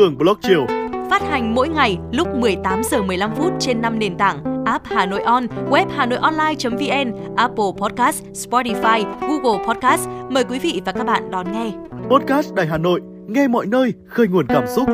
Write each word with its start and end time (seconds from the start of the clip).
Hường 0.00 0.18
Blog 0.18 0.36
Chiều. 0.42 0.66
Phát 1.10 1.22
hành 1.22 1.54
mỗi 1.54 1.68
ngày 1.68 1.98
lúc 2.12 2.28
18 2.34 2.82
giờ 2.84 3.02
15 3.02 3.30
phút 3.36 3.52
trên 3.58 3.80
5 3.80 3.98
nền 3.98 4.16
tảng 4.18 4.64
app 4.64 4.86
Hà 4.86 5.06
Nội 5.06 5.20
On, 5.20 5.46
web 5.70 5.86
Hà 5.96 6.06
Nội 6.06 6.18
Online.vn, 6.18 7.36
Apple 7.36 7.64
Podcast, 7.78 8.24
Spotify, 8.24 9.04
Google 9.20 9.64
Podcast. 9.66 10.08
Mời 10.30 10.44
quý 10.44 10.58
vị 10.58 10.82
và 10.84 10.92
các 10.92 11.04
bạn 11.04 11.30
đón 11.30 11.52
nghe. 11.52 11.72
Podcast 12.10 12.54
Đài 12.54 12.66
Hà 12.66 12.78
Nội, 12.78 13.00
nghe 13.26 13.48
mọi 13.48 13.66
nơi, 13.66 13.94
khơi 14.06 14.28
nguồn 14.28 14.46
cảm 14.46 14.64
xúc. 14.66 14.88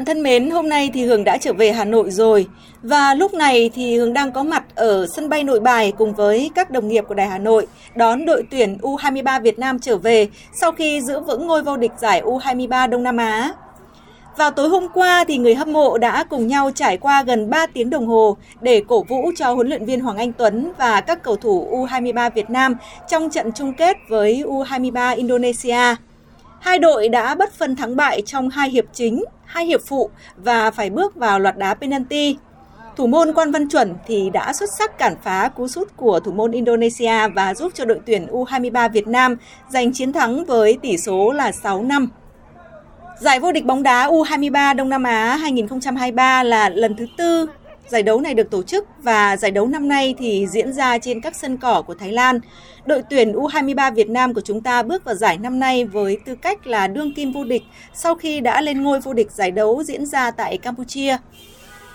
Bạn 0.00 0.04
thân 0.04 0.22
mến, 0.22 0.50
hôm 0.50 0.68
nay 0.68 0.90
thì 0.94 1.04
Hường 1.04 1.24
đã 1.24 1.36
trở 1.36 1.52
về 1.52 1.72
Hà 1.72 1.84
Nội 1.84 2.10
rồi 2.10 2.46
và 2.82 3.14
lúc 3.14 3.34
này 3.34 3.70
thì 3.74 3.98
Hường 3.98 4.12
đang 4.12 4.32
có 4.32 4.42
mặt 4.42 4.64
ở 4.74 5.06
sân 5.16 5.28
bay 5.28 5.44
Nội 5.44 5.60
Bài 5.60 5.92
cùng 5.98 6.14
với 6.14 6.50
các 6.54 6.70
đồng 6.70 6.88
nghiệp 6.88 7.04
của 7.08 7.14
Đài 7.14 7.28
Hà 7.28 7.38
Nội 7.38 7.66
đón 7.94 8.26
đội 8.26 8.42
tuyển 8.50 8.78
U23 8.82 9.40
Việt 9.42 9.58
Nam 9.58 9.78
trở 9.78 9.96
về 9.96 10.28
sau 10.60 10.72
khi 10.72 11.00
giữ 11.00 11.20
vững 11.20 11.46
ngôi 11.46 11.62
vô 11.62 11.76
địch 11.76 11.92
giải 11.98 12.22
U23 12.22 12.90
Đông 12.90 13.02
Nam 13.02 13.16
Á. 13.16 13.52
Vào 14.36 14.50
tối 14.50 14.68
hôm 14.68 14.86
qua 14.94 15.24
thì 15.28 15.36
người 15.36 15.54
hâm 15.54 15.72
mộ 15.72 15.98
đã 15.98 16.24
cùng 16.24 16.46
nhau 16.46 16.70
trải 16.74 16.96
qua 16.96 17.22
gần 17.22 17.50
3 17.50 17.66
tiếng 17.66 17.90
đồng 17.90 18.06
hồ 18.06 18.36
để 18.60 18.82
cổ 18.88 19.02
vũ 19.02 19.30
cho 19.36 19.52
huấn 19.52 19.68
luyện 19.68 19.84
viên 19.84 20.00
Hoàng 20.00 20.16
Anh 20.16 20.32
Tuấn 20.32 20.72
và 20.78 21.00
các 21.00 21.22
cầu 21.22 21.36
thủ 21.36 21.68
U23 21.72 22.30
Việt 22.30 22.50
Nam 22.50 22.74
trong 23.08 23.30
trận 23.30 23.52
chung 23.52 23.72
kết 23.72 23.96
với 24.08 24.44
U23 24.46 25.16
Indonesia. 25.16 25.96
Hai 26.60 26.78
đội 26.78 27.08
đã 27.08 27.34
bất 27.34 27.52
phân 27.52 27.76
thắng 27.76 27.96
bại 27.96 28.22
trong 28.26 28.48
hai 28.48 28.70
hiệp 28.70 28.84
chính, 28.92 29.24
hai 29.44 29.66
hiệp 29.66 29.80
phụ 29.86 30.10
và 30.36 30.70
phải 30.70 30.90
bước 30.90 31.14
vào 31.14 31.38
loạt 31.38 31.58
đá 31.58 31.74
penalty. 31.74 32.36
Thủ 32.96 33.06
môn 33.06 33.32
Quan 33.32 33.50
Văn 33.50 33.68
Chuẩn 33.68 33.94
thì 34.06 34.30
đã 34.30 34.52
xuất 34.52 34.70
sắc 34.78 34.98
cản 34.98 35.14
phá 35.22 35.48
cú 35.48 35.68
sút 35.68 35.96
của 35.96 36.20
thủ 36.20 36.32
môn 36.32 36.50
Indonesia 36.50 37.28
và 37.34 37.54
giúp 37.54 37.72
cho 37.74 37.84
đội 37.84 38.00
tuyển 38.06 38.26
U23 38.26 38.90
Việt 38.90 39.08
Nam 39.08 39.36
giành 39.68 39.92
chiến 39.92 40.12
thắng 40.12 40.44
với 40.44 40.78
tỷ 40.82 40.96
số 40.96 41.32
là 41.32 41.52
6 41.52 41.82
năm. 41.82 42.08
Giải 43.20 43.40
vô 43.40 43.52
địch 43.52 43.64
bóng 43.64 43.82
đá 43.82 44.08
U23 44.08 44.76
Đông 44.76 44.88
Nam 44.88 45.02
Á 45.02 45.36
2023 45.36 46.42
là 46.42 46.68
lần 46.68 46.96
thứ 46.96 47.06
tư 47.16 47.46
Giải 47.90 48.02
đấu 48.02 48.20
này 48.20 48.34
được 48.34 48.50
tổ 48.50 48.62
chức 48.62 48.86
và 49.02 49.36
giải 49.36 49.50
đấu 49.50 49.66
năm 49.66 49.88
nay 49.88 50.14
thì 50.18 50.46
diễn 50.50 50.72
ra 50.72 50.98
trên 50.98 51.20
các 51.20 51.36
sân 51.36 51.56
cỏ 51.56 51.82
của 51.86 51.94
Thái 51.94 52.12
Lan. 52.12 52.40
Đội 52.86 53.02
tuyển 53.10 53.32
U23 53.32 53.94
Việt 53.94 54.08
Nam 54.08 54.34
của 54.34 54.40
chúng 54.40 54.60
ta 54.60 54.82
bước 54.82 55.04
vào 55.04 55.14
giải 55.14 55.38
năm 55.38 55.58
nay 55.58 55.84
với 55.84 56.18
tư 56.26 56.34
cách 56.34 56.66
là 56.66 56.86
đương 56.86 57.14
kim 57.14 57.32
vô 57.32 57.44
địch 57.44 57.62
sau 57.94 58.14
khi 58.14 58.40
đã 58.40 58.60
lên 58.60 58.82
ngôi 58.82 59.00
vô 59.00 59.12
địch 59.12 59.30
giải 59.30 59.50
đấu 59.50 59.82
diễn 59.82 60.06
ra 60.06 60.30
tại 60.30 60.58
Campuchia. 60.58 61.16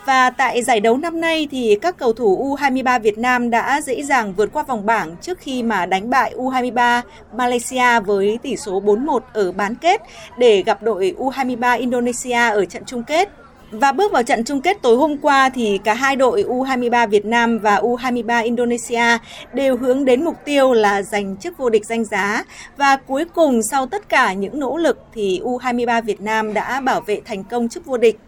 Và 0.06 0.30
tại 0.30 0.64
giải 0.64 0.80
đấu 0.80 0.98
năm 0.98 1.22
nay 1.22 1.48
thì 1.52 1.78
các 1.82 1.98
cầu 1.98 2.14
thủ 2.14 2.56
U23 2.58 3.00
Việt 3.00 3.18
Nam 3.18 3.50
đã 3.50 3.82
dễ 3.82 4.04
dàng 4.04 4.34
vượt 4.34 4.50
qua 4.54 4.64
vòng 4.64 4.86
bảng 4.86 5.16
trước 5.22 5.40
khi 5.40 5.64
mà 5.64 5.86
đánh 5.86 6.10
bại 6.10 6.34
U23 6.38 7.02
Malaysia 7.34 8.00
với 8.06 8.40
tỷ 8.42 8.58
số 8.58 8.82
4-1 8.82 9.20
ở 9.34 9.52
bán 9.52 9.76
kết 9.76 10.02
để 10.38 10.64
gặp 10.66 10.84
đội 10.84 11.16
U23 11.18 11.80
Indonesia 11.80 12.50
ở 12.50 12.66
trận 12.66 12.84
chung 12.86 13.04
kết. 13.04 13.45
Và 13.72 13.92
bước 13.92 14.12
vào 14.12 14.24
trận 14.24 14.44
chung 14.44 14.62
kết 14.62 14.82
tối 14.82 14.98
hôm 14.98 15.18
qua 15.18 15.50
thì 15.50 15.80
cả 15.84 15.94
hai 15.94 16.16
đội 16.16 16.44
U23 16.44 17.08
Việt 17.08 17.26
Nam 17.26 17.60
và 17.60 17.76
U23 17.76 18.44
Indonesia 18.44 19.18
đều 19.54 19.78
hướng 19.78 20.06
đến 20.06 20.24
mục 20.26 20.36
tiêu 20.46 20.74
là 20.74 21.02
giành 21.02 21.38
chức 21.38 21.58
vô 21.58 21.70
địch 21.70 21.86
danh 21.86 22.06
giá 22.06 22.44
và 22.78 22.96
cuối 22.96 23.26
cùng 23.26 23.64
sau 23.64 23.86
tất 23.86 24.10
cả 24.10 24.34
những 24.34 24.60
nỗ 24.60 24.78
lực 24.78 25.00
thì 25.14 25.42
U23 25.44 26.02
Việt 26.02 26.22
Nam 26.22 26.54
đã 26.54 26.82
bảo 26.82 27.02
vệ 27.02 27.22
thành 27.26 27.44
công 27.44 27.70
chức 27.70 27.86
vô 27.86 27.98
địch. 27.98 28.20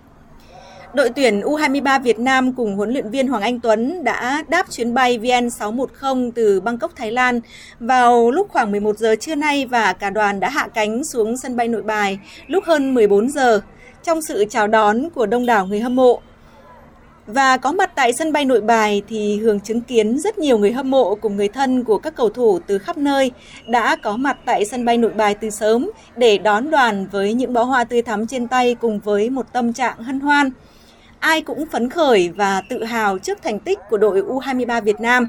Đội 0.93 1.09
tuyển 1.09 1.41
U23 1.41 2.01
Việt 2.01 2.19
Nam 2.19 2.53
cùng 2.53 2.75
huấn 2.75 2.89
luyện 2.89 3.09
viên 3.09 3.27
Hoàng 3.27 3.41
Anh 3.41 3.59
Tuấn 3.59 4.03
đã 4.03 4.43
đáp 4.47 4.71
chuyến 4.71 4.93
bay 4.93 5.19
VN610 5.19 6.31
từ 6.35 6.61
Bangkok, 6.61 6.95
Thái 6.95 7.11
Lan 7.11 7.41
vào 7.79 8.31
lúc 8.31 8.49
khoảng 8.49 8.71
11 8.71 8.97
giờ 8.97 9.15
trưa 9.19 9.35
nay 9.35 9.65
và 9.65 9.93
cả 9.93 10.09
đoàn 10.09 10.39
đã 10.39 10.49
hạ 10.49 10.67
cánh 10.73 11.03
xuống 11.03 11.37
sân 11.37 11.55
bay 11.55 11.67
Nội 11.67 11.81
Bài 11.81 12.19
lúc 12.47 12.63
hơn 12.63 12.93
14 12.93 13.29
giờ 13.29 13.61
trong 14.07 14.21
sự 14.21 14.45
chào 14.49 14.67
đón 14.67 15.09
của 15.09 15.25
đông 15.25 15.45
đảo 15.45 15.67
người 15.67 15.79
hâm 15.79 15.95
mộ. 15.95 16.21
Và 17.25 17.57
có 17.57 17.71
mặt 17.71 17.91
tại 17.95 18.13
sân 18.13 18.33
bay 18.33 18.45
nội 18.45 18.61
bài 18.61 19.01
thì 19.07 19.37
Hường 19.37 19.59
chứng 19.59 19.81
kiến 19.81 20.19
rất 20.19 20.37
nhiều 20.37 20.57
người 20.57 20.71
hâm 20.71 20.91
mộ 20.91 21.15
cùng 21.15 21.35
người 21.35 21.47
thân 21.47 21.83
của 21.83 21.97
các 21.97 22.15
cầu 22.15 22.29
thủ 22.29 22.59
từ 22.67 22.77
khắp 22.77 22.97
nơi 22.97 23.31
đã 23.67 23.95
có 23.95 24.17
mặt 24.17 24.37
tại 24.45 24.65
sân 24.65 24.85
bay 24.85 24.97
nội 24.97 25.11
bài 25.11 25.35
từ 25.35 25.49
sớm 25.49 25.91
để 26.15 26.37
đón 26.37 26.69
đoàn 26.69 27.07
với 27.11 27.33
những 27.33 27.53
bó 27.53 27.63
hoa 27.63 27.83
tươi 27.83 28.01
thắm 28.01 28.27
trên 28.27 28.47
tay 28.47 28.75
cùng 28.75 28.99
với 28.99 29.29
một 29.29 29.53
tâm 29.53 29.73
trạng 29.73 30.03
hân 30.03 30.19
hoan. 30.19 30.49
Ai 31.19 31.41
cũng 31.41 31.65
phấn 31.71 31.89
khởi 31.89 32.29
và 32.29 32.61
tự 32.69 32.83
hào 32.83 33.17
trước 33.17 33.43
thành 33.43 33.59
tích 33.59 33.79
của 33.89 33.97
đội 33.97 34.21
U23 34.21 34.81
Việt 34.81 34.99
Nam. 34.99 35.27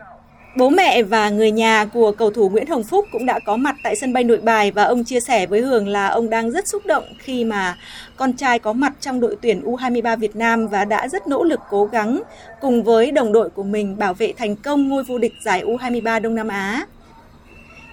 Bố 0.58 0.70
mẹ 0.70 1.02
và 1.02 1.30
người 1.30 1.50
nhà 1.50 1.84
của 1.84 2.12
cầu 2.12 2.30
thủ 2.30 2.48
Nguyễn 2.48 2.66
Hồng 2.66 2.84
Phúc 2.84 3.06
cũng 3.12 3.26
đã 3.26 3.38
có 3.38 3.56
mặt 3.56 3.76
tại 3.82 3.96
sân 3.96 4.12
bay 4.12 4.24
Nội 4.24 4.38
Bài 4.38 4.70
và 4.70 4.84
ông 4.84 5.04
chia 5.04 5.20
sẻ 5.20 5.46
với 5.46 5.60
Hường 5.60 5.88
là 5.88 6.06
ông 6.06 6.30
đang 6.30 6.50
rất 6.50 6.68
xúc 6.68 6.86
động 6.86 7.04
khi 7.18 7.44
mà 7.44 7.76
con 8.16 8.32
trai 8.32 8.58
có 8.58 8.72
mặt 8.72 8.92
trong 9.00 9.20
đội 9.20 9.36
tuyển 9.42 9.62
U23 9.64 10.16
Việt 10.16 10.36
Nam 10.36 10.68
và 10.68 10.84
đã 10.84 11.08
rất 11.08 11.26
nỗ 11.26 11.44
lực 11.44 11.60
cố 11.70 11.84
gắng 11.84 12.22
cùng 12.60 12.82
với 12.82 13.10
đồng 13.10 13.32
đội 13.32 13.50
của 13.50 13.62
mình 13.62 13.98
bảo 13.98 14.14
vệ 14.14 14.32
thành 14.36 14.56
công 14.56 14.88
ngôi 14.88 15.02
vô 15.02 15.18
địch 15.18 15.32
giải 15.44 15.62
U23 15.64 16.20
Đông 16.20 16.34
Nam 16.34 16.48
Á. 16.48 16.86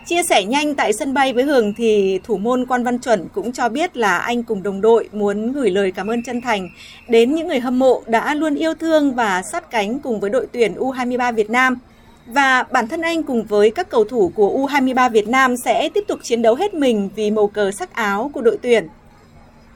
Chia 0.06 0.24
sẻ 0.24 0.44
nhanh 0.44 0.76
tại 0.76 0.94
sân 0.94 1.14
bay 1.14 1.34
với 1.34 1.44
Hường 1.44 1.74
thì 1.74 2.20
thủ 2.24 2.38
môn 2.38 2.66
Quan 2.66 2.84
Văn 2.84 3.00
Chuẩn 3.00 3.28
cũng 3.34 3.52
cho 3.52 3.70
biết 3.70 3.98
là 3.98 4.18
anh 4.18 4.44
cùng 4.44 4.64
đồng 4.64 4.82
đội 4.82 5.10
muốn 5.12 5.52
gửi 5.52 5.72
lời 5.72 5.92
cảm 5.92 6.08
ơn 6.08 6.24
chân 6.24 6.42
thành 6.42 6.70
đến 7.10 7.36
những 7.36 7.48
người 7.48 7.60
hâm 7.60 7.80
mộ 7.80 8.02
đã 8.08 8.36
luôn 8.36 8.56
yêu 8.56 8.74
thương 8.74 9.16
và 9.16 9.42
sát 9.42 9.72
cánh 9.72 10.00
cùng 10.00 10.20
với 10.20 10.30
đội 10.30 10.48
tuyển 10.52 10.74
U23 10.74 11.34
Việt 11.34 11.50
Nam– 11.50 11.78
và 12.26 12.64
bản 12.72 12.88
thân 12.88 13.02
anh 13.02 13.24
cùng 13.24 13.44
với 13.44 13.72
các 13.72 13.90
cầu 13.90 14.04
thủ 14.04 14.32
của 14.36 14.68
U23 14.68 15.10
Việt 15.10 15.28
Nam 15.28 15.58
sẽ 15.58 15.90
tiếp 15.90 16.04
tục 16.08 16.20
chiến 16.24 16.42
đấu 16.42 16.56
hết 16.56 16.74
mình 16.74 17.10
vì 17.16 17.32
màu 17.32 17.48
cờ 17.48 17.72
sắc 17.72 17.94
áo 17.94 18.32
của 18.34 18.42
đội 18.42 18.58
tuyển. 18.62 18.88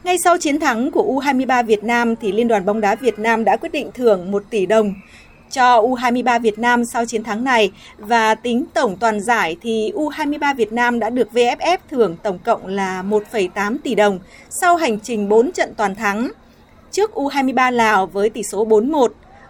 Ngay 0.03 0.17
sau 0.17 0.37
chiến 0.37 0.59
thắng 0.59 0.91
của 0.91 1.03
U23 1.03 1.65
Việt 1.65 1.83
Nam 1.83 2.15
thì 2.15 2.31
Liên 2.31 2.47
đoàn 2.47 2.65
bóng 2.65 2.81
đá 2.81 2.95
Việt 2.95 3.19
Nam 3.19 3.43
đã 3.43 3.57
quyết 3.57 3.71
định 3.71 3.91
thưởng 3.93 4.31
1 4.31 4.43
tỷ 4.49 4.65
đồng 4.65 4.93
cho 5.51 5.81
U23 5.81 6.39
Việt 6.41 6.59
Nam 6.59 6.85
sau 6.85 7.05
chiến 7.05 7.23
thắng 7.23 7.43
này 7.43 7.71
và 7.97 8.35
tính 8.35 8.65
tổng 8.73 8.97
toàn 8.99 9.21
giải 9.21 9.57
thì 9.61 9.91
U23 9.95 10.55
Việt 10.55 10.73
Nam 10.73 10.99
đã 10.99 11.09
được 11.09 11.27
VFF 11.33 11.77
thưởng 11.89 12.15
tổng 12.23 12.39
cộng 12.39 12.67
là 12.67 13.03
1,8 13.03 13.77
tỷ 13.83 13.95
đồng 13.95 14.19
sau 14.49 14.75
hành 14.75 14.99
trình 14.99 15.29
4 15.29 15.51
trận 15.51 15.73
toàn 15.77 15.95
thắng 15.95 16.31
trước 16.91 17.11
U23 17.13 17.71
Lào 17.71 18.05
với 18.05 18.29
tỷ 18.29 18.43
số 18.43 18.65
4-1 18.65 19.07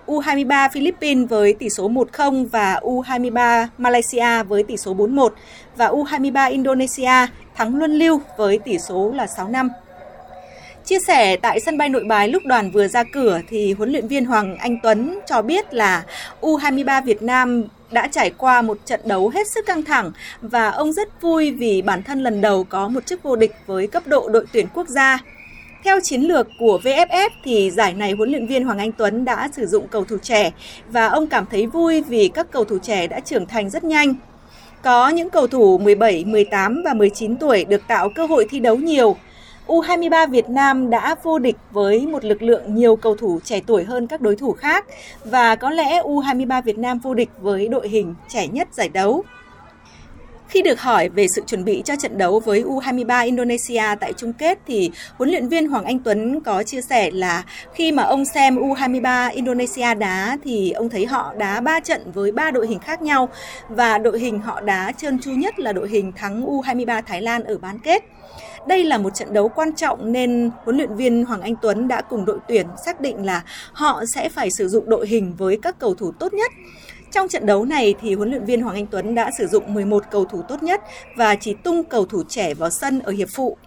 U23 0.09 0.69
Philippines 0.69 1.29
với 1.29 1.53
tỷ 1.53 1.69
số 1.69 1.89
1-0 1.89 2.45
và 2.51 2.79
U23 2.83 3.67
Malaysia 3.77 4.43
với 4.43 4.63
tỷ 4.63 4.77
số 4.77 4.95
4-1 4.95 5.29
và 5.75 5.87
U23 5.87 6.51
Indonesia 6.51 7.27
thắng 7.55 7.75
luân 7.75 7.93
lưu 7.93 8.21
với 8.37 8.59
tỷ 8.59 8.79
số 8.79 9.11
là 9.15 9.25
6-5. 9.25 9.69
Chia 10.85 10.99
sẻ 10.99 11.35
tại 11.35 11.59
sân 11.59 11.77
bay 11.77 11.89
Nội 11.89 12.03
Bài 12.03 12.27
lúc 12.27 12.45
đoàn 12.45 12.71
vừa 12.71 12.87
ra 12.87 13.03
cửa 13.13 13.41
thì 13.49 13.73
huấn 13.73 13.91
luyện 13.91 14.07
viên 14.07 14.25
Hoàng 14.25 14.57
Anh 14.57 14.77
Tuấn 14.83 15.19
cho 15.27 15.41
biết 15.41 15.73
là 15.73 16.03
U23 16.41 17.03
Việt 17.03 17.21
Nam 17.21 17.63
đã 17.91 18.07
trải 18.07 18.29
qua 18.37 18.61
một 18.61 18.77
trận 18.85 18.99
đấu 19.03 19.29
hết 19.29 19.47
sức 19.47 19.65
căng 19.65 19.83
thẳng 19.83 20.11
và 20.41 20.69
ông 20.69 20.93
rất 20.93 21.21
vui 21.21 21.51
vì 21.51 21.81
bản 21.81 22.03
thân 22.03 22.23
lần 22.23 22.41
đầu 22.41 22.63
có 22.63 22.87
một 22.87 23.05
chức 23.05 23.23
vô 23.23 23.35
địch 23.35 23.55
với 23.65 23.87
cấp 23.87 24.03
độ 24.07 24.29
đội 24.29 24.45
tuyển 24.53 24.67
quốc 24.73 24.87
gia. 24.87 25.19
Theo 25.83 25.99
chiến 25.99 26.21
lược 26.21 26.47
của 26.59 26.79
VFF 26.83 27.29
thì 27.43 27.71
giải 27.71 27.93
này 27.93 28.11
huấn 28.11 28.29
luyện 28.29 28.47
viên 28.47 28.65
Hoàng 28.65 28.77
Anh 28.77 28.91
Tuấn 28.91 29.25
đã 29.25 29.49
sử 29.53 29.65
dụng 29.65 29.87
cầu 29.87 30.05
thủ 30.05 30.17
trẻ 30.21 30.51
và 30.91 31.07
ông 31.07 31.27
cảm 31.27 31.45
thấy 31.51 31.65
vui 31.67 32.01
vì 32.01 32.27
các 32.27 32.51
cầu 32.51 32.63
thủ 32.65 32.77
trẻ 32.79 33.07
đã 33.07 33.19
trưởng 33.19 33.45
thành 33.45 33.69
rất 33.69 33.83
nhanh. 33.83 34.15
Có 34.81 35.09
những 35.09 35.29
cầu 35.29 35.47
thủ 35.47 35.77
17, 35.77 36.25
18 36.25 36.81
và 36.85 36.93
19 36.93 37.37
tuổi 37.37 37.65
được 37.65 37.81
tạo 37.87 38.09
cơ 38.09 38.25
hội 38.25 38.45
thi 38.49 38.59
đấu 38.59 38.75
nhiều. 38.75 39.15
U23 39.67 40.29
Việt 40.29 40.49
Nam 40.49 40.89
đã 40.89 41.15
vô 41.23 41.39
địch 41.39 41.55
với 41.71 42.07
một 42.07 42.25
lực 42.25 42.41
lượng 42.41 42.75
nhiều 42.75 42.95
cầu 42.95 43.15
thủ 43.15 43.39
trẻ 43.43 43.61
tuổi 43.67 43.83
hơn 43.83 44.07
các 44.07 44.21
đối 44.21 44.35
thủ 44.35 44.51
khác 44.51 44.85
và 45.25 45.55
có 45.55 45.69
lẽ 45.69 46.01
U23 46.01 46.61
Việt 46.61 46.77
Nam 46.77 46.99
vô 46.99 47.13
địch 47.13 47.29
với 47.41 47.67
đội 47.67 47.89
hình 47.89 48.15
trẻ 48.27 48.47
nhất 48.47 48.67
giải 48.71 48.89
đấu. 48.89 49.23
Khi 50.49 50.61
được 50.61 50.81
hỏi 50.81 51.09
về 51.09 51.27
sự 51.27 51.41
chuẩn 51.47 51.65
bị 51.65 51.81
cho 51.85 51.95
trận 51.95 52.17
đấu 52.17 52.39
với 52.39 52.63
U23 52.63 53.25
Indonesia 53.25 53.83
tại 53.99 54.13
chung 54.13 54.33
kết 54.33 54.59
thì 54.67 54.91
huấn 55.17 55.29
luyện 55.29 55.47
viên 55.47 55.67
Hoàng 55.67 55.85
Anh 55.85 55.99
Tuấn 55.99 56.41
có 56.41 56.63
chia 56.63 56.81
sẻ 56.81 57.11
là 57.11 57.43
khi 57.73 57.91
mà 57.91 58.03
ông 58.03 58.25
xem 58.25 58.55
U23 58.55 59.31
Indonesia 59.33 59.95
đá 59.95 60.37
thì 60.43 60.71
ông 60.71 60.89
thấy 60.89 61.05
họ 61.05 61.33
đá 61.37 61.61
3 61.61 61.79
trận 61.79 62.11
với 62.11 62.31
3 62.31 62.51
đội 62.51 62.67
hình 62.67 62.79
khác 62.79 63.01
nhau 63.01 63.29
và 63.69 63.97
đội 63.97 64.19
hình 64.19 64.39
họ 64.39 64.61
đá 64.61 64.91
trơn 64.91 65.19
tru 65.19 65.31
nhất 65.31 65.59
là 65.59 65.73
đội 65.73 65.89
hình 65.89 66.11
thắng 66.11 66.45
U23 66.45 67.01
Thái 67.01 67.21
Lan 67.21 67.43
ở 67.43 67.57
bán 67.57 67.79
kết. 67.79 68.03
Đây 68.67 68.83
là 68.83 68.97
một 68.97 69.15
trận 69.15 69.33
đấu 69.33 69.49
quan 69.49 69.75
trọng 69.75 70.11
nên 70.11 70.51
huấn 70.63 70.77
luyện 70.77 70.95
viên 70.95 71.25
Hoàng 71.25 71.41
Anh 71.41 71.55
Tuấn 71.61 71.87
đã 71.87 72.01
cùng 72.01 72.25
đội 72.25 72.39
tuyển 72.47 72.67
xác 72.85 73.01
định 73.01 73.25
là 73.25 73.43
họ 73.73 74.05
sẽ 74.05 74.29
phải 74.29 74.51
sử 74.51 74.67
dụng 74.67 74.89
đội 74.89 75.07
hình 75.07 75.35
với 75.37 75.59
các 75.61 75.79
cầu 75.79 75.95
thủ 75.95 76.11
tốt 76.19 76.33
nhất. 76.33 76.51
Trong 77.11 77.27
trận 77.27 77.45
đấu 77.45 77.65
này 77.65 77.95
thì 78.01 78.13
huấn 78.13 78.29
luyện 78.29 78.45
viên 78.45 78.61
Hoàng 78.61 78.75
Anh 78.75 78.85
Tuấn 78.85 79.15
đã 79.15 79.31
sử 79.37 79.47
dụng 79.47 79.73
11 79.73 80.03
cầu 80.11 80.25
thủ 80.25 80.41
tốt 80.41 80.63
nhất 80.63 80.81
và 81.15 81.35
chỉ 81.35 81.53
tung 81.63 81.83
cầu 81.83 82.05
thủ 82.05 82.23
trẻ 82.29 82.53
vào 82.53 82.69
sân 82.69 82.99
ở 82.99 83.11
hiệp 83.11 83.27
phụ. 83.35 83.57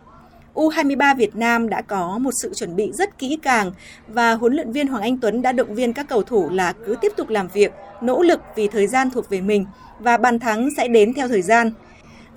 U23 0.55 1.17
Việt 1.17 1.37
Nam 1.37 1.69
đã 1.69 1.83
có 1.83 2.19
một 2.19 2.31
sự 2.35 2.55
chuẩn 2.55 2.77
bị 2.77 2.93
rất 2.93 3.19
kỹ 3.19 3.39
càng 3.43 3.73
và 4.09 4.35
huấn 4.35 4.55
luyện 4.55 4.73
viên 4.73 4.87
Hoàng 4.87 5.03
Anh 5.03 5.19
Tuấn 5.19 5.43
đã 5.43 5.53
động 5.53 5.75
viên 5.75 5.93
các 5.93 6.09
cầu 6.09 6.23
thủ 6.23 6.51
là 6.51 6.73
cứ 6.87 6.97
tiếp 7.01 7.13
tục 7.17 7.29
làm 7.29 7.49
việc, 7.49 7.73
nỗ 8.01 8.23
lực 8.23 8.41
vì 8.57 8.69
thời 8.69 8.87
gian 8.87 9.11
thuộc 9.11 9.31
về 9.31 9.41
mình 9.41 9.67
và 9.99 10.17
bàn 10.17 10.39
thắng 10.39 10.69
sẽ 10.77 10.89
đến 10.89 11.15
theo 11.15 11.29
thời 11.29 11.43
gian. 11.43 11.71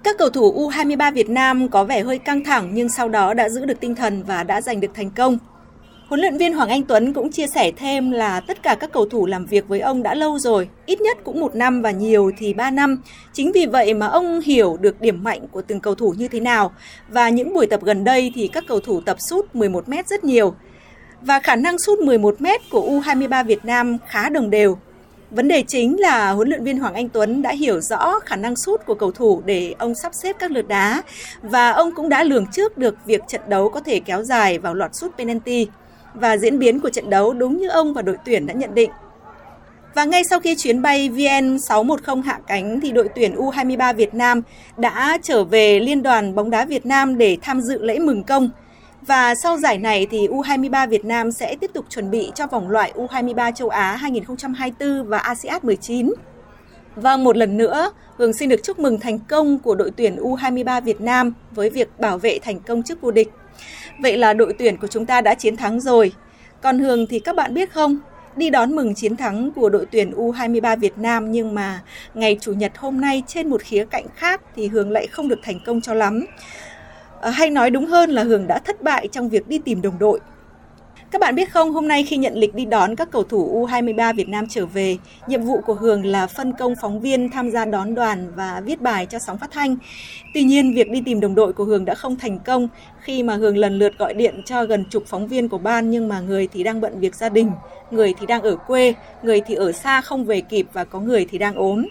Các 0.03 0.17
cầu 0.17 0.29
thủ 0.29 0.69
U23 0.69 1.13
Việt 1.13 1.29
Nam 1.29 1.69
có 1.69 1.83
vẻ 1.83 2.03
hơi 2.03 2.19
căng 2.19 2.43
thẳng 2.43 2.69
nhưng 2.73 2.89
sau 2.89 3.09
đó 3.09 3.33
đã 3.33 3.49
giữ 3.49 3.65
được 3.65 3.79
tinh 3.79 3.95
thần 3.95 4.23
và 4.23 4.43
đã 4.43 4.61
giành 4.61 4.79
được 4.79 4.91
thành 4.93 5.09
công. 5.09 5.37
Huấn 6.07 6.19
luyện 6.19 6.37
viên 6.37 6.53
Hoàng 6.53 6.69
Anh 6.69 6.83
Tuấn 6.83 7.13
cũng 7.13 7.31
chia 7.31 7.47
sẻ 7.47 7.71
thêm 7.77 8.11
là 8.11 8.39
tất 8.39 8.63
cả 8.63 8.75
các 8.79 8.91
cầu 8.91 9.05
thủ 9.05 9.25
làm 9.25 9.45
việc 9.45 9.67
với 9.67 9.79
ông 9.79 10.03
đã 10.03 10.13
lâu 10.13 10.39
rồi, 10.39 10.69
ít 10.85 11.01
nhất 11.01 11.17
cũng 11.23 11.39
một 11.39 11.55
năm 11.55 11.81
và 11.81 11.91
nhiều 11.91 12.31
thì 12.37 12.53
ba 12.53 12.71
năm. 12.71 13.01
Chính 13.33 13.51
vì 13.51 13.65
vậy 13.65 13.93
mà 13.93 14.07
ông 14.07 14.41
hiểu 14.41 14.77
được 14.81 15.01
điểm 15.01 15.23
mạnh 15.23 15.47
của 15.51 15.61
từng 15.61 15.79
cầu 15.79 15.95
thủ 15.95 16.13
như 16.17 16.27
thế 16.27 16.39
nào. 16.39 16.73
Và 17.09 17.29
những 17.29 17.53
buổi 17.53 17.67
tập 17.67 17.79
gần 17.83 18.03
đây 18.03 18.31
thì 18.35 18.47
các 18.47 18.63
cầu 18.67 18.79
thủ 18.79 19.01
tập 19.01 19.17
sút 19.19 19.55
11 19.55 19.89
m 19.89 19.93
rất 20.07 20.23
nhiều. 20.23 20.55
Và 21.21 21.39
khả 21.39 21.55
năng 21.55 21.77
sút 21.77 21.99
11 21.99 22.41
m 22.41 22.45
của 22.71 22.81
U23 22.81 23.45
Việt 23.45 23.65
Nam 23.65 23.97
khá 24.07 24.29
đồng 24.29 24.49
đều. 24.49 24.77
Vấn 25.31 25.47
đề 25.47 25.63
chính 25.67 25.99
là 25.99 26.31
huấn 26.31 26.49
luyện 26.49 26.63
viên 26.63 26.77
Hoàng 26.77 26.93
Anh 26.93 27.09
Tuấn 27.09 27.41
đã 27.41 27.51
hiểu 27.51 27.81
rõ 27.81 28.19
khả 28.19 28.35
năng 28.35 28.55
sút 28.55 28.85
của 28.85 28.95
cầu 28.95 29.11
thủ 29.11 29.41
để 29.45 29.75
ông 29.77 29.95
sắp 29.95 30.13
xếp 30.13 30.35
các 30.39 30.51
lượt 30.51 30.67
đá 30.67 31.01
và 31.41 31.71
ông 31.71 31.95
cũng 31.95 32.09
đã 32.09 32.23
lường 32.23 32.45
trước 32.51 32.77
được 32.77 32.95
việc 33.05 33.21
trận 33.27 33.41
đấu 33.47 33.69
có 33.69 33.79
thể 33.79 33.99
kéo 33.99 34.23
dài 34.23 34.59
vào 34.59 34.73
loạt 34.73 34.95
sút 34.95 35.17
penalty 35.17 35.67
và 36.15 36.37
diễn 36.37 36.59
biến 36.59 36.79
của 36.79 36.89
trận 36.89 37.09
đấu 37.09 37.33
đúng 37.33 37.57
như 37.57 37.67
ông 37.67 37.93
và 37.93 38.01
đội 38.01 38.17
tuyển 38.25 38.47
đã 38.47 38.53
nhận 38.53 38.75
định. 38.75 38.91
Và 39.95 40.05
ngay 40.05 40.23
sau 40.23 40.39
khi 40.39 40.55
chuyến 40.55 40.81
bay 40.81 41.09
VN610 41.09 42.21
hạ 42.21 42.39
cánh 42.47 42.79
thì 42.81 42.91
đội 42.91 43.09
tuyển 43.15 43.35
U23 43.35 43.93
Việt 43.93 44.13
Nam 44.13 44.41
đã 44.77 45.17
trở 45.23 45.43
về 45.43 45.79
Liên 45.79 46.03
đoàn 46.03 46.35
bóng 46.35 46.49
đá 46.49 46.65
Việt 46.65 46.85
Nam 46.85 47.17
để 47.17 47.37
tham 47.41 47.61
dự 47.61 47.83
lễ 47.83 47.99
mừng 47.99 48.23
công. 48.23 48.49
Và 49.01 49.35
sau 49.35 49.57
giải 49.57 49.77
này 49.77 50.07
thì 50.11 50.27
U23 50.27 50.89
Việt 50.89 51.05
Nam 51.05 51.31
sẽ 51.31 51.55
tiếp 51.55 51.71
tục 51.73 51.85
chuẩn 51.89 52.11
bị 52.11 52.31
cho 52.35 52.47
vòng 52.47 52.69
loại 52.69 52.93
U23 52.95 53.51
châu 53.51 53.69
Á 53.69 53.95
2024 53.95 55.09
và 55.09 55.17
ASEAN 55.17 55.59
19. 55.63 56.13
Và 56.95 57.17
một 57.17 57.37
lần 57.37 57.57
nữa, 57.57 57.91
Hường 58.17 58.33
xin 58.33 58.49
được 58.49 58.63
chúc 58.63 58.79
mừng 58.79 58.99
thành 58.99 59.19
công 59.19 59.59
của 59.59 59.75
đội 59.75 59.91
tuyển 59.95 60.15
U23 60.15 60.81
Việt 60.81 61.01
Nam 61.01 61.33
với 61.51 61.69
việc 61.69 61.99
bảo 61.99 62.17
vệ 62.17 62.39
thành 62.39 62.59
công 62.59 62.83
chức 62.83 63.01
vô 63.01 63.11
địch. 63.11 63.31
Vậy 63.99 64.17
là 64.17 64.33
đội 64.33 64.53
tuyển 64.59 64.77
của 64.77 64.87
chúng 64.87 65.05
ta 65.05 65.21
đã 65.21 65.33
chiến 65.33 65.57
thắng 65.57 65.81
rồi. 65.81 66.13
Còn 66.61 66.79
Hường 66.79 67.07
thì 67.07 67.19
các 67.19 67.35
bạn 67.35 67.53
biết 67.53 67.71
không, 67.71 67.99
đi 68.35 68.49
đón 68.49 68.75
mừng 68.75 68.95
chiến 68.95 69.15
thắng 69.15 69.51
của 69.51 69.69
đội 69.69 69.85
tuyển 69.91 70.11
U23 70.11 70.77
Việt 70.77 70.97
Nam 70.97 71.31
nhưng 71.31 71.55
mà 71.55 71.81
ngày 72.13 72.37
Chủ 72.41 72.53
nhật 72.53 72.71
hôm 72.77 73.01
nay 73.01 73.23
trên 73.27 73.49
một 73.49 73.61
khía 73.61 73.85
cạnh 73.85 74.05
khác 74.15 74.41
thì 74.55 74.67
Hường 74.67 74.91
lại 74.91 75.07
không 75.07 75.27
được 75.27 75.39
thành 75.43 75.59
công 75.65 75.81
cho 75.81 75.93
lắm. 75.93 76.25
À, 77.21 77.29
hay 77.29 77.49
nói 77.49 77.69
đúng 77.69 77.85
hơn 77.85 78.09
là 78.09 78.23
Hường 78.23 78.47
đã 78.47 78.59
thất 78.59 78.81
bại 78.81 79.07
trong 79.11 79.29
việc 79.29 79.47
đi 79.47 79.59
tìm 79.59 79.81
đồng 79.81 79.99
đội. 79.99 80.19
Các 81.15 81.21
bạn 81.21 81.35
biết 81.35 81.51
không, 81.51 81.71
hôm 81.71 81.87
nay 81.87 82.03
khi 82.03 82.17
nhận 82.17 82.33
lịch 82.33 82.55
đi 82.55 82.65
đón 82.65 82.95
các 82.95 83.11
cầu 83.11 83.23
thủ 83.23 83.67
U23 83.67 84.15
Việt 84.15 84.29
Nam 84.29 84.45
trở 84.49 84.65
về, 84.65 84.97
nhiệm 85.27 85.41
vụ 85.41 85.61
của 85.65 85.73
Hường 85.73 86.05
là 86.05 86.27
phân 86.27 86.53
công 86.53 86.73
phóng 86.81 86.99
viên 86.99 87.29
tham 87.29 87.51
gia 87.51 87.65
đón 87.65 87.95
đoàn 87.95 88.31
và 88.35 88.61
viết 88.65 88.81
bài 88.81 89.05
cho 89.05 89.19
sóng 89.19 89.37
phát 89.37 89.51
thanh. 89.51 89.77
Tuy 90.33 90.43
nhiên, 90.43 90.73
việc 90.73 90.89
đi 90.89 91.01
tìm 91.05 91.19
đồng 91.19 91.35
đội 91.35 91.53
của 91.53 91.63
Hường 91.63 91.85
đã 91.85 91.95
không 91.95 92.15
thành 92.15 92.39
công 92.39 92.67
khi 92.99 93.23
mà 93.23 93.35
Hường 93.35 93.57
lần 93.57 93.79
lượt 93.79 93.97
gọi 93.97 94.13
điện 94.13 94.41
cho 94.45 94.65
gần 94.65 94.85
chục 94.89 95.03
phóng 95.07 95.27
viên 95.27 95.49
của 95.49 95.57
ban 95.57 95.89
nhưng 95.89 96.07
mà 96.07 96.19
người 96.19 96.47
thì 96.53 96.63
đang 96.63 96.81
bận 96.81 96.99
việc 96.99 97.15
gia 97.15 97.29
đình, 97.29 97.51
người 97.91 98.13
thì 98.19 98.25
đang 98.25 98.41
ở 98.41 98.55
quê, 98.55 98.93
người 99.23 99.41
thì 99.41 99.55
ở 99.55 99.71
xa 99.71 100.01
không 100.01 100.25
về 100.25 100.41
kịp 100.41 100.67
và 100.73 100.83
có 100.83 100.99
người 100.99 101.27
thì 101.31 101.37
đang 101.37 101.55
ốm. 101.55 101.85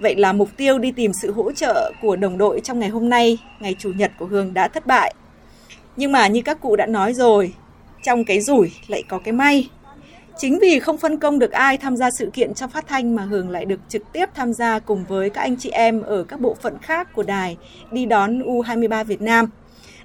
Vậy 0.00 0.16
là 0.16 0.32
mục 0.32 0.48
tiêu 0.56 0.78
đi 0.78 0.92
tìm 0.92 1.12
sự 1.12 1.32
hỗ 1.32 1.52
trợ 1.52 1.92
của 2.02 2.16
đồng 2.16 2.38
đội 2.38 2.60
trong 2.60 2.78
ngày 2.78 2.88
hôm 2.88 3.08
nay, 3.08 3.38
ngày 3.60 3.76
Chủ 3.78 3.92
nhật 3.96 4.12
của 4.18 4.26
Hường 4.26 4.54
đã 4.54 4.68
thất 4.68 4.86
bại. 4.86 5.14
Nhưng 5.96 6.12
mà 6.12 6.26
như 6.26 6.42
các 6.42 6.60
cụ 6.60 6.76
đã 6.76 6.86
nói 6.86 7.14
rồi, 7.14 7.52
trong 8.02 8.24
cái 8.24 8.40
rủi 8.40 8.72
lại 8.88 9.02
có 9.08 9.18
cái 9.18 9.32
may. 9.32 9.68
Chính 10.38 10.58
vì 10.58 10.80
không 10.80 10.98
phân 10.98 11.18
công 11.18 11.38
được 11.38 11.52
ai 11.52 11.76
tham 11.76 11.96
gia 11.96 12.10
sự 12.10 12.30
kiện 12.32 12.54
trong 12.54 12.70
phát 12.70 12.86
thanh 12.88 13.16
mà 13.16 13.22
Hường 13.22 13.50
lại 13.50 13.64
được 13.64 13.80
trực 13.88 14.02
tiếp 14.12 14.26
tham 14.34 14.52
gia 14.52 14.78
cùng 14.78 15.04
với 15.08 15.30
các 15.30 15.40
anh 15.40 15.56
chị 15.56 15.70
em 15.70 16.02
ở 16.02 16.24
các 16.24 16.40
bộ 16.40 16.56
phận 16.62 16.78
khác 16.82 17.12
của 17.14 17.22
đài 17.22 17.56
đi 17.92 18.06
đón 18.06 18.38
U23 18.38 19.04
Việt 19.04 19.22
Nam. 19.22 19.50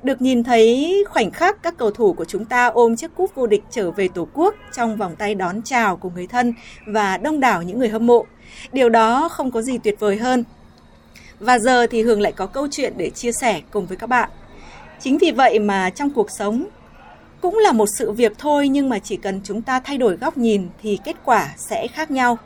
Được 0.03 0.21
nhìn 0.21 0.43
thấy 0.43 0.93
khoảnh 1.09 1.31
khắc 1.31 1.63
các 1.63 1.77
cầu 1.77 1.91
thủ 1.91 2.13
của 2.13 2.25
chúng 2.25 2.45
ta 2.45 2.67
ôm 2.67 2.95
chiếc 2.95 3.15
cúp 3.15 3.35
vô 3.35 3.47
địch 3.47 3.63
trở 3.71 3.91
về 3.91 4.07
Tổ 4.07 4.27
quốc 4.33 4.55
trong 4.75 4.97
vòng 4.97 5.15
tay 5.15 5.35
đón 5.35 5.61
chào 5.61 5.97
của 5.97 6.09
người 6.09 6.27
thân 6.27 6.53
và 6.87 7.17
đông 7.17 7.39
đảo 7.39 7.61
những 7.61 7.79
người 7.79 7.89
hâm 7.89 8.07
mộ. 8.07 8.25
Điều 8.71 8.89
đó 8.89 9.29
không 9.29 9.51
có 9.51 9.61
gì 9.61 9.77
tuyệt 9.77 9.95
vời 9.99 10.17
hơn. 10.17 10.43
Và 11.39 11.59
giờ 11.59 11.87
thì 11.87 12.01
Hường 12.01 12.21
lại 12.21 12.31
có 12.31 12.45
câu 12.45 12.67
chuyện 12.71 12.93
để 12.97 13.09
chia 13.09 13.31
sẻ 13.31 13.61
cùng 13.71 13.85
với 13.85 13.97
các 13.97 14.07
bạn. 14.07 14.29
Chính 14.99 15.17
vì 15.17 15.31
vậy 15.31 15.59
mà 15.59 15.89
trong 15.89 16.09
cuộc 16.09 16.31
sống 16.31 16.65
cũng 17.41 17.57
là 17.57 17.71
một 17.71 17.85
sự 17.97 18.11
việc 18.11 18.31
thôi 18.37 18.67
nhưng 18.67 18.89
mà 18.89 18.99
chỉ 18.99 19.15
cần 19.17 19.41
chúng 19.43 19.61
ta 19.61 19.79
thay 19.79 19.97
đổi 19.97 20.15
góc 20.15 20.37
nhìn 20.37 20.67
thì 20.81 20.99
kết 21.05 21.15
quả 21.25 21.53
sẽ 21.57 21.87
khác 21.87 22.11
nhau. 22.11 22.37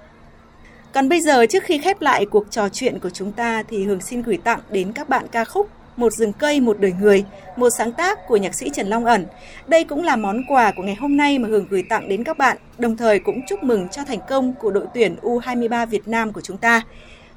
Còn 0.93 1.09
bây 1.09 1.21
giờ 1.21 1.45
trước 1.45 1.63
khi 1.63 1.77
khép 1.77 2.01
lại 2.01 2.25
cuộc 2.25 2.51
trò 2.51 2.69
chuyện 2.69 2.99
của 2.99 3.09
chúng 3.09 3.31
ta 3.31 3.63
thì 3.69 3.85
Hường 3.85 4.01
xin 4.01 4.21
gửi 4.21 4.37
tặng 4.37 4.59
đến 4.69 4.91
các 4.91 5.09
bạn 5.09 5.25
ca 5.31 5.45
khúc 5.45 5.69
Một 5.97 6.13
rừng 6.13 6.33
cây 6.33 6.59
một 6.59 6.79
đời 6.79 6.93
người, 7.01 7.25
một 7.55 7.69
sáng 7.77 7.91
tác 7.91 8.27
của 8.27 8.37
nhạc 8.37 8.55
sĩ 8.55 8.69
Trần 8.73 8.87
Long 8.87 9.05
Ẩn. 9.05 9.25
Đây 9.67 9.83
cũng 9.83 10.03
là 10.03 10.15
món 10.15 10.41
quà 10.47 10.71
của 10.71 10.83
ngày 10.83 10.95
hôm 10.95 11.17
nay 11.17 11.39
mà 11.39 11.49
Hường 11.49 11.67
gửi 11.69 11.83
tặng 11.89 12.09
đến 12.09 12.23
các 12.23 12.37
bạn, 12.37 12.57
đồng 12.77 12.97
thời 12.97 13.19
cũng 13.19 13.41
chúc 13.47 13.63
mừng 13.63 13.89
cho 13.89 14.03
thành 14.03 14.19
công 14.29 14.53
của 14.53 14.71
đội 14.71 14.85
tuyển 14.93 15.15
U23 15.21 15.85
Việt 15.85 16.07
Nam 16.07 16.33
của 16.33 16.41
chúng 16.41 16.57
ta. 16.57 16.81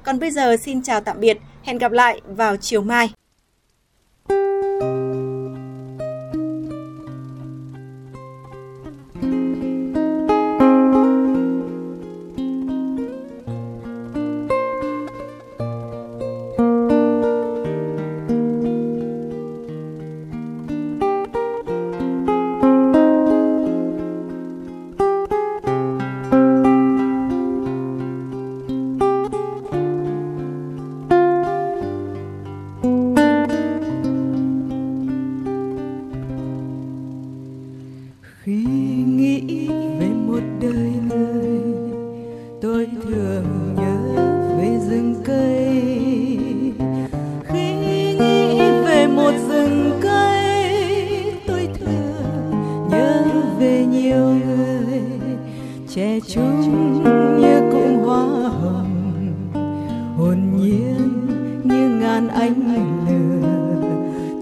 Còn 0.03 0.19
bây 0.19 0.31
giờ 0.31 0.57
xin 0.57 0.83
chào 0.83 1.01
tạm 1.01 1.19
biệt, 1.19 1.37
hẹn 1.63 1.77
gặp 1.77 1.91
lại 1.91 2.21
vào 2.25 2.57
chiều 2.57 2.81
mai. 2.81 3.09
Trẻ 55.95 56.19
trung 56.27 57.03
như 57.41 57.71
cung 57.71 58.03
hoa 58.03 58.49
hồng, 58.61 59.35
hồn 60.17 60.37
nhiên 60.57 61.27
như 61.63 61.89
ngàn 61.89 62.27
ánh 62.27 62.53
lửa. 63.07 63.47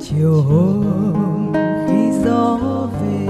Chiều 0.01 0.41
hôm 0.41 1.53
khi 1.87 2.11
gió 2.25 2.59
về, 3.01 3.27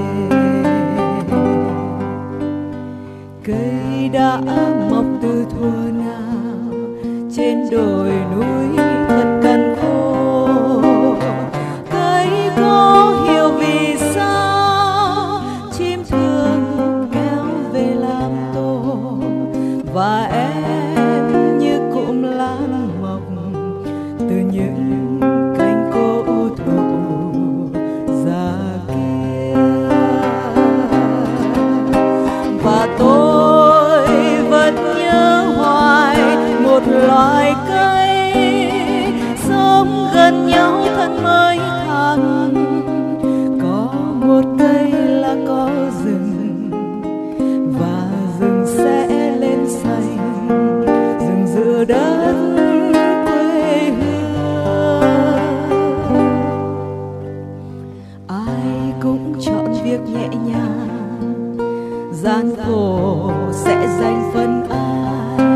cây 3.43 4.09
đã 4.13 4.41
mọc 4.91 5.05
từ 5.21 5.45
thuở 5.49 5.91
nào 5.91 6.73
trên 7.35 7.69
đồi 7.71 8.11
núi. 8.35 8.92
thân 41.03 41.23
mới 41.23 41.57
thăng 41.57 42.53
có 43.61 43.93
một 44.27 44.41
cây 44.59 44.91
là 44.91 45.35
có 45.47 45.69
rừng, 46.05 46.69
và 47.79 48.07
rừng 48.39 48.65
sẽ 48.77 49.07
lên 49.39 49.69
xanh. 49.69 50.17
Rừng 51.19 51.47
giữa 51.55 51.85
đất 51.85 52.35
quê 53.25 53.91
hương. 53.99 55.01
Ai 58.27 58.93
cũng 59.01 59.33
chọn 59.41 59.73
việc 59.83 59.99
nhẹ 60.13 60.27
nhàng, 60.27 61.57
gian 62.11 62.55
khổ 62.65 63.31
sẽ 63.51 63.87
dành 63.99 64.31
phần 64.33 64.67
ai. 64.69 65.47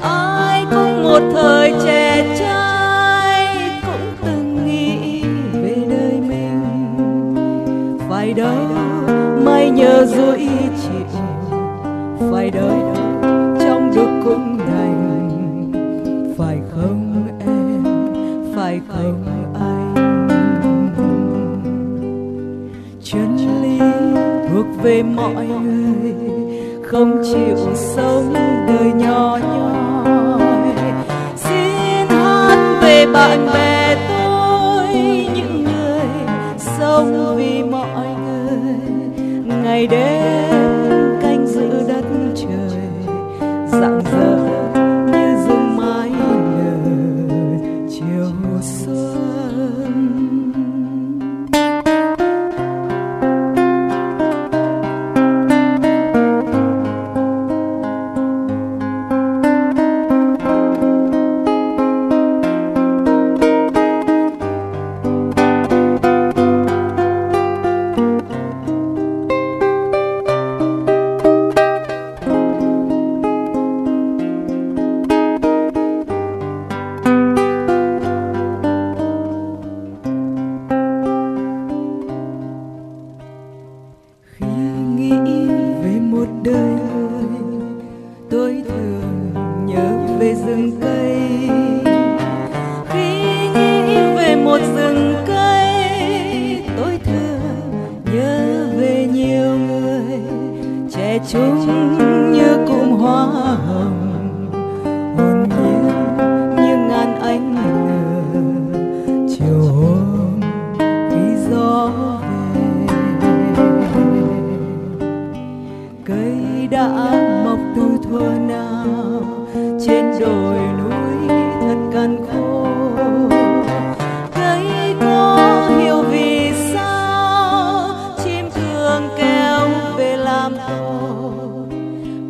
Ai 0.00 0.66
cũng 0.70 1.02
một 1.02 1.20
thời 1.32 1.72
trẻ 1.84 2.36
trai 2.38 2.63
chân 23.14 23.62
lý 23.62 23.78
thuộc 24.48 24.66
về 24.82 25.02
mọi 25.02 25.46
người, 25.46 26.14
không 26.82 27.22
chịu 27.24 27.74
sống 27.74 28.34
đời 28.68 28.92
nhỏ 28.92 29.38
nhoi. 29.42 30.40
Xin 31.36 32.08
hát 32.08 32.78
về 32.82 33.06
bạn 33.12 33.46
bè 33.54 33.96
tôi, 34.08 34.88
những 35.34 35.64
người 35.64 36.08
sống 36.78 37.23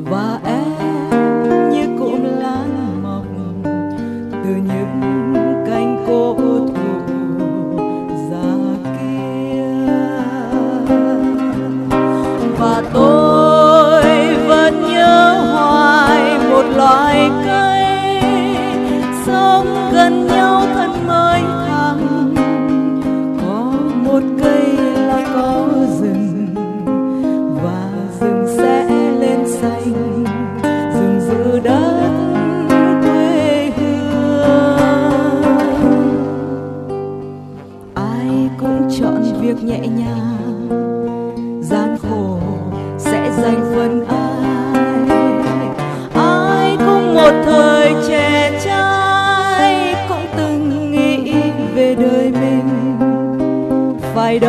war 0.05 0.54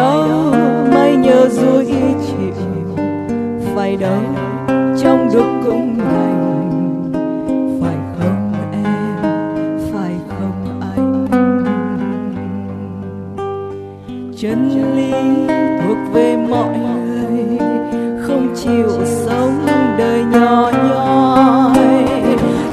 đâu 0.06 0.52
mai 0.92 1.16
nhớ 1.16 1.50
dối 1.50 1.86
chịu, 2.28 2.96
phải 3.76 3.98
đâu 3.98 4.22
trong 5.04 5.30
đúc 5.34 5.46
cũng 5.66 6.00
lành. 6.00 7.12
Phải 7.82 7.96
không 8.20 8.54
em? 8.72 9.18
Phải 9.94 10.14
không 10.30 10.80
anh? 10.96 11.28
Chân 14.38 14.70
lý 14.96 15.14
thuộc 15.82 15.98
về 16.14 16.38
mọi 16.50 16.78
người, 16.78 17.58
không 18.28 18.56
chịu 18.56 18.90
sống 19.06 19.66
đời 19.98 20.24
nhỏ 20.24 20.72
nhoi. 20.88 21.78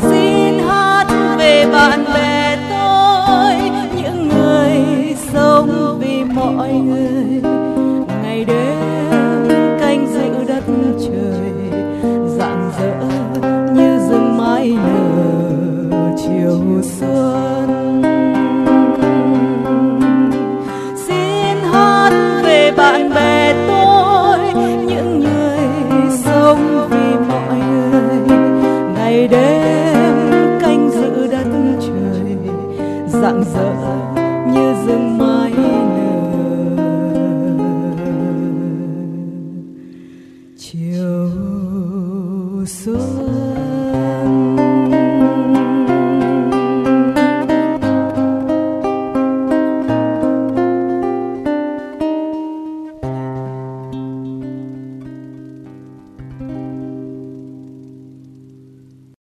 Xin 0.00 0.58
hát 0.68 1.06
về 1.38 1.66
bạn 1.72 2.04
bè 2.14 2.58
tôi, 2.70 3.54
những 3.96 4.28
người 4.28 5.14
sống 5.32 5.98
vì 6.00 6.24
mọi 6.24 6.72
người. 6.72 7.11
rạng 33.22 33.44
rỡ. 33.44 34.21